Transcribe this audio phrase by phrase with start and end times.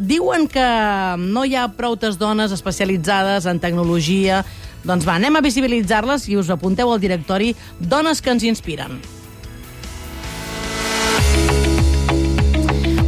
[0.00, 0.62] Diuen que
[1.20, 4.38] no hi ha proutes dones especialitzades en tecnologia.
[4.88, 8.96] Doncs va, anem a visibilitzar-les i us apunteu al directori Dones que ens inspiren.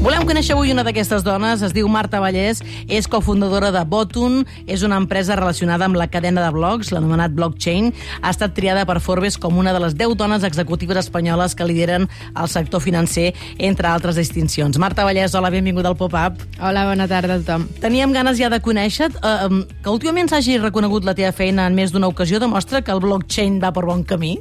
[0.04, 2.58] Volem conèixer avui una d'aquestes dones, es diu Marta Vallès,
[2.92, 7.88] és cofundadora de Botun, és una empresa relacionada amb la cadena de blogs, l'anomenat blockchain,
[8.20, 12.04] ha estat triada per Forbes com una de les 10 dones executives espanyoles que lideren
[12.36, 14.76] el sector financer, entre altres distincions.
[14.76, 16.44] Marta Vallès, hola, benvinguda al Pop-Up.
[16.60, 17.64] Hola, bona tarda a tothom.
[17.80, 21.96] Teníem ganes ja de conèixer eh, que últimament s'hagi reconegut la teva feina en més
[21.96, 24.34] d'una ocasió demostra que el blockchain va per bon camí.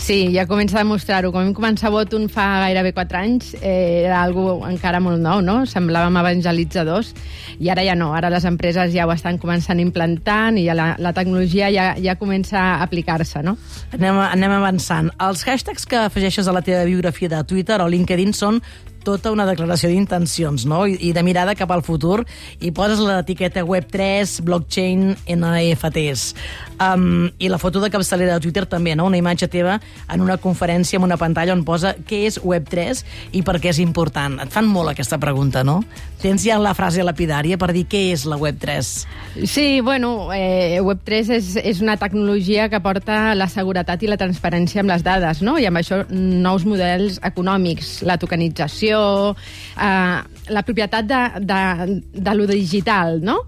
[0.00, 1.28] Sí, ja comença a demostrar-ho.
[1.30, 5.58] Quan vam començar Botun fa gairebé 4 anys, eh, era algo encara molt nou, no?
[5.68, 7.12] Semblàvem evangelitzadors,
[7.60, 8.14] i ara ja no.
[8.16, 12.16] Ara les empreses ja ho estan començant implantant i ja la, la tecnologia ja, ja
[12.16, 13.58] comença a aplicar-se, no?
[13.92, 15.12] Anem, anem avançant.
[15.20, 18.62] Els hashtags que afegeixes a la teva biografia de Twitter o LinkedIn són
[19.04, 20.84] tota una declaració d'intencions, no?
[20.86, 22.24] I, I de mirada cap al futur,
[22.60, 26.34] i poses l'etiqueta Web3, blockchain, NFTs.
[26.80, 29.06] Um, I la foto de capçalera de Twitter també, no?
[29.10, 33.04] Una imatge teva en una conferència amb una pantalla on posa què és Web3
[33.36, 34.38] i per què és important.
[34.40, 35.80] Et fan molt aquesta pregunta, no?
[36.20, 38.88] Tens ja la frase lapidària per dir què és la Web3.
[39.44, 44.82] Sí, bueno, eh, Web3 és, és una tecnologia que porta la seguretat i la transparència
[44.82, 45.56] amb les dades, no?
[45.60, 52.46] I amb això nous models econòmics, la tokenització, eh, la propietat de, de, de lo
[52.50, 53.42] digital, no?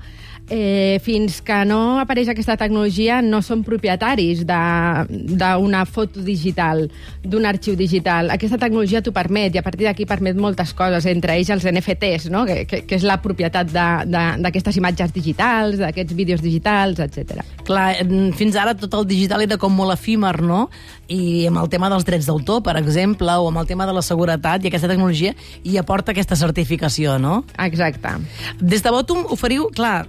[0.52, 6.84] eh, fins que no apareix aquesta tecnologia no són propietaris d'una foto digital,
[7.24, 8.28] d'un arxiu digital.
[8.34, 12.28] Aquesta tecnologia t'ho permet i a partir d'aquí permet moltes coses, entre ells els NFTs,
[12.34, 12.44] no?
[12.48, 17.40] que, que, que és la propietat d'aquestes imatges digitals, d'aquests vídeos digitals, etc.
[17.64, 17.88] Clar,
[18.36, 20.66] fins ara tot el digital era com molt efímer, no?
[21.12, 24.04] I amb el tema dels drets d'autor, per exemple, o amb el tema de la
[24.04, 25.32] seguretat i aquesta tecnologia,
[25.64, 27.44] hi aporta aquesta certificació, no?
[27.58, 28.16] Exacte.
[28.60, 30.06] Des de Votum oferiu, clar,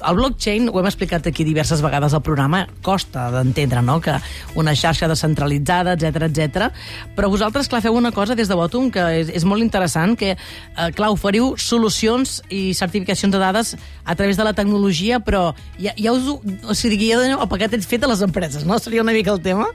[0.00, 4.14] el blockchain, ho hem explicat aquí diverses vegades al programa, costa d'entendre, no?, que
[4.58, 6.70] una xarxa descentralitzada, etc etc.
[7.16, 10.34] però vosaltres, clar, feu una cosa des de Votum que és, és molt interessant, que,
[10.36, 15.94] eh, clar, oferiu solucions i certificacions de dades a través de la tecnologia, però ja,
[15.96, 16.30] ja us...
[16.62, 18.78] O sigui, ja doneu el paquet fet a les empreses, no?
[18.78, 19.68] Seria una mica el tema?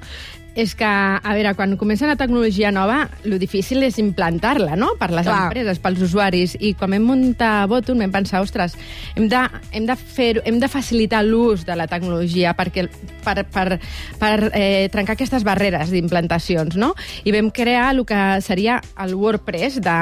[0.57, 5.11] És que, a veure, quan comença una tecnologia nova, lo difícil és implantar-la, no?, per
[5.13, 5.51] les Clar.
[5.51, 6.55] empreses, pels usuaris.
[6.57, 8.73] I quan vam muntar Votum vam pensar, ostres,
[9.13, 9.43] hem de,
[9.77, 12.87] hem de, fer, hem de facilitar l'ús de la tecnologia perquè,
[13.21, 13.77] per, per,
[14.17, 16.95] per eh, trencar aquestes barreres d'implantacions, no?
[17.21, 19.97] I vam crear el que seria el WordPress de,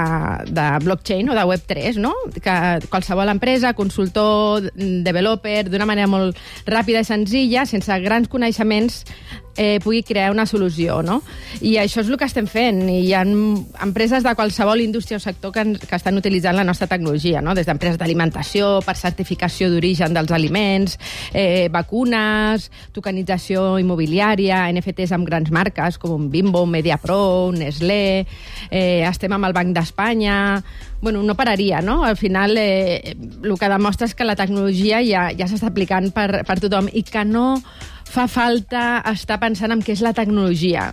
[0.56, 2.14] de blockchain o de Web3, no?
[2.32, 2.56] Que
[2.88, 9.04] qualsevol empresa, consultor, developer, d'una manera molt ràpida i senzilla, sense grans coneixements,
[9.56, 11.22] eh, pugui crear una solució, no?
[11.62, 12.84] I això és el que estem fent.
[12.90, 16.88] I hi ha empreses de qualsevol indústria o sector que, que estan utilitzant la nostra
[16.92, 17.56] tecnologia, no?
[17.56, 20.98] Des d'empreses d'alimentació, per certificació d'origen dels aliments,
[21.34, 28.26] eh, vacunes, tokenització immobiliària, NFTs amb grans marques com Bimbo, Mediapro, Nestlé,
[28.70, 30.40] eh, estem amb el Banc d'Espanya...
[31.06, 32.04] Bueno, no pararia, no?
[32.04, 36.42] Al final, eh, el que demostra és que la tecnologia ja, ja s'està aplicant per,
[36.48, 37.60] per tothom i que no
[38.16, 40.90] fa falta estar pensant en què és la tecnologia.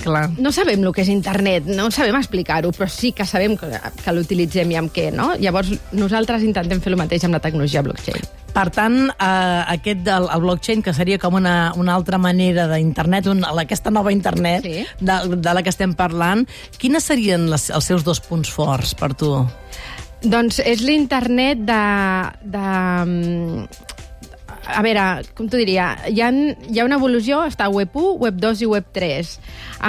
[0.00, 0.24] Clar.
[0.40, 3.68] No sabem el que és internet, no sabem explicar-ho, però sí que sabem que,
[4.02, 5.32] que l'utilitzem i amb què, no?
[5.40, 8.24] Llavors, nosaltres intentem fer el mateix amb la tecnologia blockchain.
[8.52, 13.30] Per tant, eh, aquest del el blockchain, que seria com una, una altra manera d'internet,
[13.62, 14.84] aquesta nova internet sí.
[15.00, 16.44] de, de la que estem parlant,
[16.80, 19.34] quines serien les, els seus dos punts forts per tu?
[20.22, 21.82] Doncs és l'internet de,
[22.54, 22.66] de,
[24.72, 25.04] a veure,
[25.36, 28.70] com t'ho diria, hi ha, hi ha una evolució, està Web 1, Web 2 i
[28.72, 29.32] Web 3.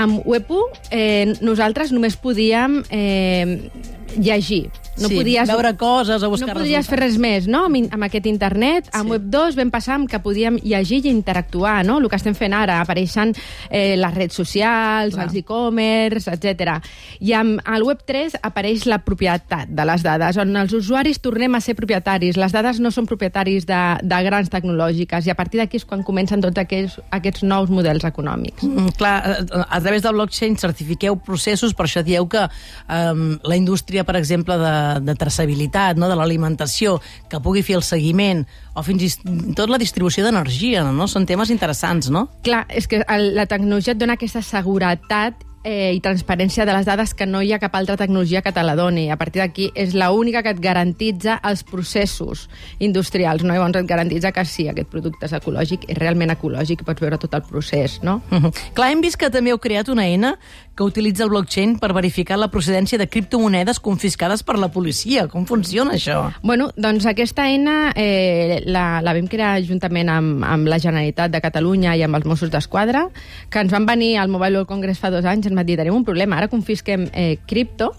[0.04, 3.70] Amb Web 1 eh, nosaltres només podíem eh,
[4.18, 4.68] llegir,
[5.00, 8.06] no sí, podies veure coses o buscar No podies fer res més, no?, amb, amb
[8.08, 8.90] aquest internet.
[8.94, 9.16] Amb sí.
[9.16, 12.54] Web 2 vam passar amb que podíem llegir i interactuar, no?, el que estem fent
[12.58, 13.34] ara, apareixen
[13.70, 15.28] eh, les redes socials, Clar.
[15.28, 16.78] els e-commerce, etc.
[17.26, 21.58] I amb el Web 3 apareix la propietat de les dades, on els usuaris tornem
[21.58, 22.38] a ser propietaris.
[22.38, 26.06] Les dades no són propietaris de, de grans tecnològiques, i a partir d'aquí és quan
[26.06, 28.66] comencen tots aquests, aquests nous models econòmics.
[28.68, 33.58] Mm, clar, eh, a través del blockchain certifiqueu processos, per això dieu que um, la
[33.58, 36.10] indústria, per exemple, de de traçabilitat, no?
[36.12, 36.98] de l'alimentació,
[37.30, 38.44] que pugui fer el seguiment,
[38.76, 39.12] o fins i
[39.58, 41.08] tot la distribució d'energia, no?
[41.10, 42.28] Són temes interessants, no?
[42.46, 46.86] Clar, és que el, la tecnologia et dona aquesta seguretat eh, i transparència de les
[46.86, 49.10] dades que no hi ha cap altra tecnologia que te la doni.
[49.12, 52.48] A partir d'aquí és l'única que et garantitza els processos
[52.80, 53.54] industrials, no?
[53.54, 57.20] Llavors et garantitza que sí, aquest producte és ecològic, és realment ecològic i pots veure
[57.22, 58.22] tot el procés, no?
[58.32, 58.54] Uh -huh.
[58.74, 60.38] Clar, hem vist que també heu creat una eina
[60.76, 65.28] que utilitza el blockchain per verificar la procedència de criptomonedes confiscades per la policia.
[65.28, 66.34] Com funciona això?
[66.42, 71.42] Bueno, doncs aquesta eina eh, la, la vam crear juntament amb, amb la Generalitat de
[71.42, 73.08] Catalunya i amb els Mossos d'Esquadra,
[73.50, 76.06] que ens van venir al Mobile World Congress fa dos anys van dir, tenim un
[76.08, 77.94] problema, ara confisquem eh, cripto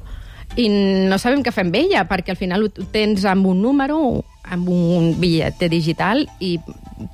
[0.60, 0.68] i
[1.10, 3.98] no sabem què fem amb ella, perquè al final ho tens amb un número,
[4.44, 6.58] amb un bitllet digital i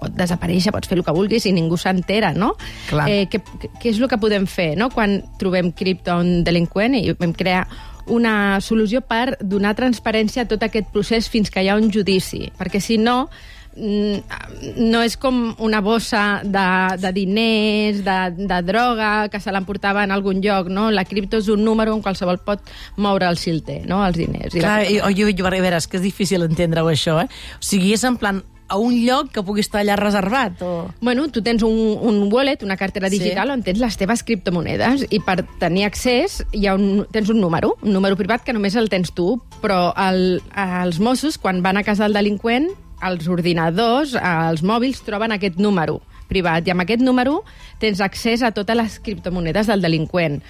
[0.00, 2.52] pot desaparèixer, pots fer el que vulguis i ningú s'entera, no?
[2.90, 3.06] Clar.
[3.08, 3.40] Eh, què,
[3.80, 4.90] què és el que podem fer no?
[4.92, 7.64] quan trobem cripto a un delinqüent i vam crear
[8.10, 12.48] una solució per donar transparència a tot aquest procés fins que hi ha un judici,
[12.58, 13.28] perquè si no
[13.76, 16.66] no és com una bossa de,
[17.00, 20.88] de diners, de, de droga, que se l'emportava en algun lloc, no?
[20.90, 22.64] La cripto és un número on qualsevol pot
[22.96, 24.54] moure el silter, no?, els diners.
[24.54, 24.88] I Clar, la...
[24.90, 27.28] jo, jo, jo, és que és difícil entendre-ho, això, eh?
[27.60, 30.62] O sigui, és en plan, a un lloc que pugui estar allà reservat?
[30.62, 30.88] O...
[31.02, 31.74] Bueno, tu tens un,
[32.06, 33.56] un wallet, una cartera digital, sí.
[33.58, 37.74] on tens les teves criptomonedes, i per tenir accés hi ha un, tens un número,
[37.82, 41.84] un número privat que només el tens tu, però el, els Mossos, quan van a
[41.84, 42.70] casa del delinqüent,
[43.06, 46.00] els ordinadors, els mòbils, troben aquest número
[46.30, 47.40] privat, i amb aquest número
[47.82, 50.40] tens accés a totes les criptomonedes del delinqüent.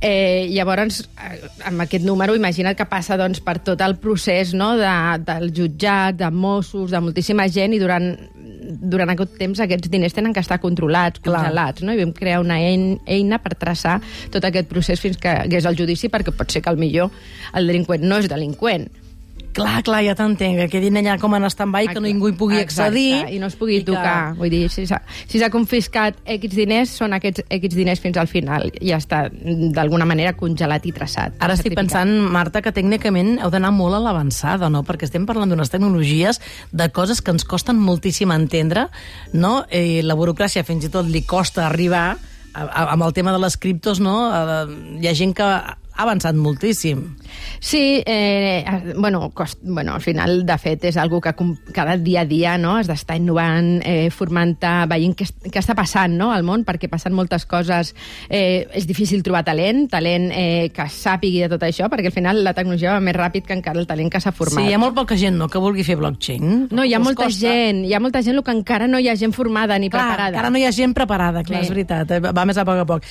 [0.00, 4.76] Eh, llavors, eh, amb aquest número, imagina't que passa doncs, per tot el procés no,
[4.78, 4.92] de,
[5.26, 8.06] del jutjat, de Mossos, de moltíssima gent, i durant,
[8.78, 11.96] durant aquest temps aquests diners tenen que estar controlats, congelats, no?
[11.96, 13.98] i vam crear una eina per traçar
[14.30, 17.10] tot aquest procés fins que hagués el judici, perquè pot ser que al millor
[17.58, 18.86] el delinqüent no és delinqüent,
[19.58, 22.88] Clar, clar, ja t'entenc, que quedin allà com en stand-by, que ningú hi pugui Exacte,
[22.88, 23.34] accedir.
[23.34, 24.32] I no es pugui tocar.
[24.32, 24.38] Que...
[24.40, 28.68] Vull dir, si s'ha si confiscat X diners, són aquests X diners fins al final.
[28.80, 31.36] I ja està, d'alguna manera, congelat i traçat.
[31.44, 34.84] Ara estic pensant, Marta, que tècnicament heu d'anar molt a l'avançada, no?
[34.86, 38.88] Perquè estem parlant d'unes tecnologies, de coses que ens costen moltíssim entendre,
[39.32, 39.62] no?
[39.72, 42.16] I la burocràcia fins i tot li costa arribar
[42.58, 44.16] amb el tema de les criptos, no?
[44.98, 45.46] Hi ha gent que
[45.98, 47.02] ha avançat moltíssim.
[47.58, 48.64] Sí, eh,
[48.96, 51.34] bueno, cost, bueno, al final, de fet, és algo que
[51.74, 56.14] cada dia a dia no, has d'estar innovant, eh, formant-te, veient què, què està passant
[56.14, 57.94] no, al món, perquè passen moltes coses.
[58.30, 62.44] Eh, és difícil trobar talent, talent eh, que sàpigui de tot això, perquè al final
[62.46, 64.62] la tecnologia va més ràpid que encara el talent que s'ha format.
[64.62, 66.68] Sí, hi ha molt poca gent no, que vulgui fer blockchain.
[66.70, 67.42] No, hi ha molta costa.
[67.42, 70.36] gent, hi ha molta gent que encara no hi ha gent formada ni clar, preparada.
[70.36, 71.66] Encara no hi ha gent preparada, clar, sí.
[71.66, 73.10] és veritat, eh, va més a poc a poc.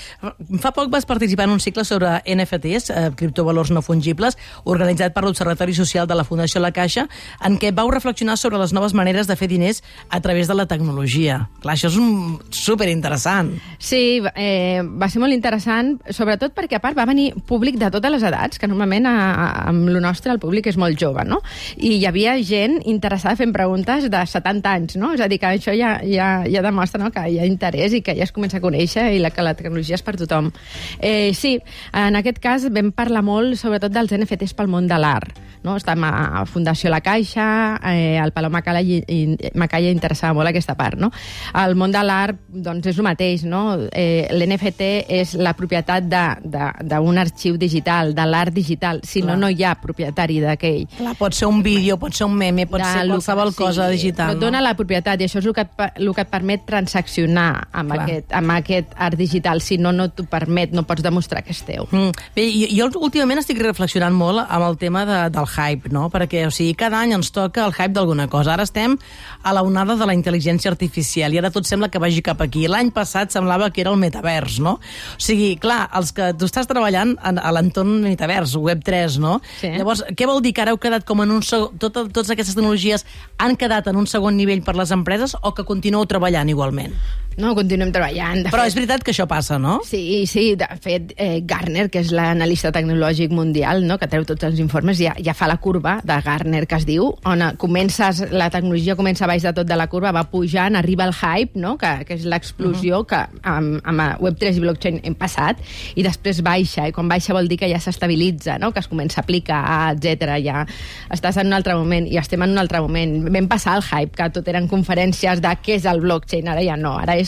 [0.64, 5.24] Fa poc vas participar en un cicle sobre NFTs, eh, criptovalors no fungibles, organitzat per
[5.26, 7.08] l'Observatori Social de la Fundació La Caixa,
[7.44, 10.68] en què vau reflexionar sobre les noves maneres de fer diners a través de la
[10.70, 11.48] tecnologia.
[11.62, 13.54] Clar, això és un superinteressant.
[13.80, 18.14] Sí, eh, va ser molt interessant, sobretot perquè a part va venir públic de totes
[18.14, 21.42] les edats, que normalment a, a, amb lo nostre el públic és molt jove, no?
[21.78, 25.14] I hi havia gent interessada fent preguntes de 70 anys, no?
[25.16, 27.12] És a dir, que això ja, ja, ja demostra no?
[27.14, 29.56] que hi ha interès i que ja es comença a conèixer i la, que la
[29.58, 30.52] tecnologia és per tothom.
[31.00, 31.58] Eh, sí,
[31.94, 35.38] en aquest cas vam parlar parla molt, sobretot, dels NFTs pel món de l'art.
[35.64, 35.76] No?
[35.80, 40.76] Estem a Fundació La Caixa, eh, el Palau Macalla, i, i, Macalla interessava molt aquesta
[40.78, 41.00] part.
[41.00, 41.10] No?
[41.58, 43.44] El món de l'art doncs, és el mateix.
[43.48, 43.64] No?
[43.92, 49.02] Eh, L'NFT és la propietat d'un arxiu digital, de l'art digital.
[49.04, 49.34] Si Clar.
[49.34, 50.86] no, no hi ha propietari d'aquell.
[51.18, 54.34] Pot ser un vídeo, pot ser un meme, pot de ser qualsevol sí, cosa digital.
[54.34, 54.46] Però no?
[54.48, 57.98] dona la propietat i això és el que et, el que et permet transaccionar amb,
[57.98, 59.64] aquest, amb aquest art digital.
[59.64, 61.90] Si no, no t'ho permet, no pots demostrar que és teu.
[61.92, 62.28] Mm.
[62.38, 66.08] Bé, jo, jo últimament estic reflexionant molt amb el tema de, del hype, no?
[66.14, 68.56] Perquè, o sigui, cada any ens toca el hype d'alguna cosa.
[68.56, 68.98] Ara estem
[69.44, 72.66] a la onada de la intel·ligència artificial i ara tot sembla que vagi cap aquí.
[72.72, 74.78] L'any passat semblava que era el metavers, no?
[74.80, 79.38] O sigui, clar, els que tu estàs treballant a l'entorn metavers, Web3, no?
[79.62, 79.74] Sí.
[79.78, 81.78] Llavors, què vol dir que ara heu quedat com en un segon...
[81.78, 83.06] Tot, totes aquestes tecnologies
[83.44, 86.96] han quedat en un segon nivell per les empreses o que continueu treballant igualment?
[87.38, 88.48] No, continuem treballant.
[88.50, 88.72] Però fet...
[88.72, 89.76] és veritat que això passa, no?
[89.86, 90.56] Sí, sí.
[90.58, 94.98] De fet, eh, Gartner, que és l'analista tecnològic mundial, no, que treu tots els informes,
[94.98, 99.30] ja, ja fa la curva de Gartner, que es diu, on comences, la tecnologia comença
[99.30, 102.26] baix de tot de la curva, va pujant, arriba el hype, no, que, que és
[102.26, 103.10] l'explosió uh -huh.
[103.12, 105.62] que amb, amb Web3 i blockchain hem passat,
[105.96, 109.22] i després baixa, i quan baixa vol dir que ja s'estabilitza, no, que es comença
[109.22, 110.42] a aplicar, etc.
[110.44, 110.66] ja
[111.12, 113.30] estàs en un altre moment, i estem en un altre moment.
[113.30, 116.76] Vam passar el hype, que tot eren conferències de què és el blockchain, ara ja
[116.76, 117.27] no, ara és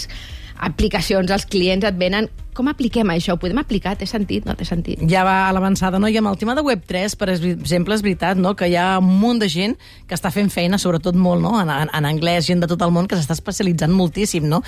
[0.70, 2.30] aplicacions, els clients et venen
[2.60, 3.38] com apliquem això?
[3.38, 3.96] Ho podem aplicar?
[4.00, 4.44] Té sentit?
[4.48, 5.00] No té sentit?
[5.10, 6.10] Ja va a l'avançada, no?
[6.12, 8.52] I amb el tema de Web3, per exemple, és veritat no?
[8.60, 9.78] que hi ha un munt de gent
[10.10, 11.54] que està fent feina, sobretot molt, no?
[11.62, 14.60] en, en, en anglès, gent de tot el món que s'està especialitzant moltíssim, no?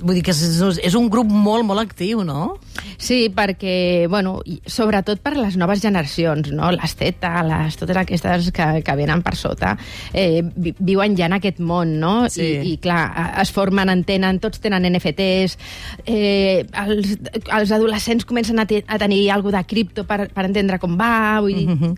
[0.00, 2.56] Vull dir que és, és un grup molt, molt actiu, no?
[2.96, 6.70] Sí, perquè, bueno, sobretot per les noves generacions, no?
[6.72, 9.74] Les teta, les, totes aquestes que, que venen per sota,
[10.16, 10.40] eh,
[10.78, 12.14] viuen ja en aquest món, no?
[12.32, 12.46] Sí.
[12.46, 13.04] I, I, clar,
[13.42, 15.58] es formen, en tenen, tots tenen NFTs,
[16.06, 20.78] eh, els, els adolescents comencen a, te, a tenir alguna de cripto per, per entendre
[20.82, 21.66] com va, vull dir...
[21.68, 21.94] Mm -hmm.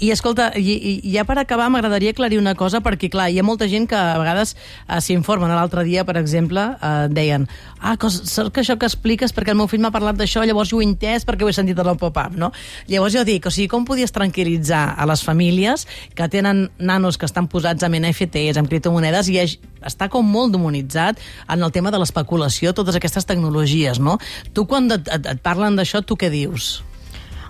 [0.00, 3.42] I escolta, i, i ja per acabar m'agradaria aclarir una cosa, perquè clar, hi ha
[3.42, 4.56] molta gent que a vegades
[4.88, 5.50] eh, s'informen.
[5.50, 7.48] L'altre dia, per exemple, eh, deien
[7.80, 10.78] ah, saps que això que expliques perquè el meu fill m'ha parlat d'això, llavors jo
[10.78, 12.52] ho he entès perquè ho he sentit a la pop-up, no?
[12.88, 17.26] Llavors jo dic, o sigui, com podies tranquil·litzar a les famílies que tenen nanos que
[17.26, 19.38] estan posats amb NFTs, amb criptomonedes, i
[19.82, 21.18] està com molt demonitzat
[21.50, 24.18] en el tema de l'especulació, totes aquestes tecnologies, no?
[24.54, 26.80] Tu, quan et, et, et parlen d'això, tu què dius?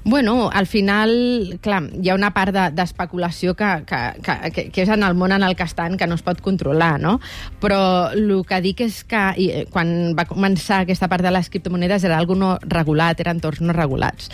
[0.04, 4.90] Bueno, al final, clar, hi ha una part d'especulació de, que, que, que, que és
[4.90, 7.20] en el món en el que estan que no es pot controlar, no?
[7.62, 11.50] Però el que dic és que i, eh, quan va començar aquesta part de les
[11.52, 14.32] criptomonedes era algo no regulat, eren entorns no regulats.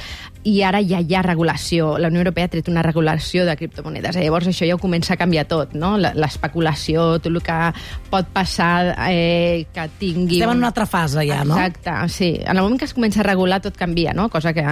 [0.49, 1.99] I ara ja hi ha regulació.
[2.01, 4.17] La Unió Europea ha tret una regulació de criptomonedes.
[4.17, 5.97] I llavors això ja ho comença a canviar tot, no?
[6.01, 7.59] L'especulació, tot el que
[8.09, 10.39] pot passar eh, que tingui...
[10.39, 11.59] Estem en una altra fase ja, no?
[11.59, 12.33] Exacte, sí.
[12.41, 14.31] En el moment que es comença a regular tot canvia, no?
[14.33, 14.65] Cosa que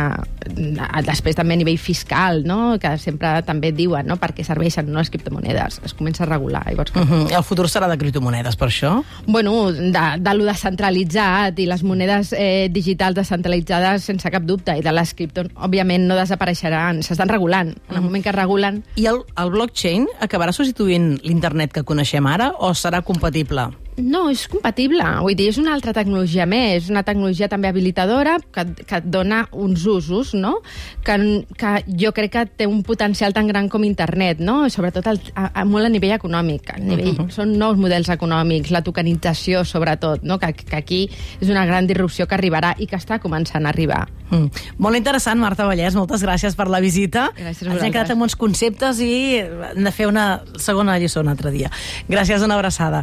[1.06, 2.76] després també a nivell fiscal, no?
[2.80, 4.18] que sempre també diuen no?
[4.20, 5.00] per què serveixen no?
[5.00, 5.80] les criptomonedes.
[5.84, 6.64] Es comença a regular.
[6.66, 7.36] Llavors, uh -huh.
[7.36, 9.02] El futur serà de criptomonedes, per això?
[9.26, 14.82] Bueno, de, de lo descentralitzat i les monedes eh, digitals descentralitzades sense cap dubte, i
[14.82, 17.74] de les criptos, òbviament, no desapareixeran, s'estan regulant.
[17.90, 18.84] En el moment que regulen...
[18.96, 23.85] I el, el blockchain acabarà substituint l'internet que coneixem ara o serà compatible?
[23.96, 25.04] No, és compatible.
[25.24, 29.44] Vull dir, és una altra tecnologia més, una tecnologia també habilitadora que, que et dona
[29.56, 30.58] uns usos, no?
[31.06, 31.16] Que,
[31.56, 31.72] que
[32.02, 34.58] jo crec que té un potencial tan gran com internet, no?
[34.72, 36.74] Sobretot el, a, a, molt a nivell econòmic.
[36.74, 37.30] A nivell, uh -huh.
[37.30, 40.38] Són nous models econòmics, la tokenització, sobretot, no?
[40.38, 41.10] Que, que aquí
[41.40, 44.08] és una gran disrupció que arribarà i que està començant a arribar.
[44.30, 44.50] Mm.
[44.78, 45.94] Molt interessant, Marta Vallès.
[45.94, 47.30] Moltes gràcies per la visita.
[47.36, 51.20] Gràcies a Ens hem quedat amb uns conceptes i hem de fer una segona lliçó
[51.20, 51.70] un altre dia.
[52.08, 52.94] Gràcies, una abraçada.